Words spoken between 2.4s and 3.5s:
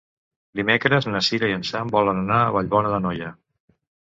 a Vallbona d'Anoia.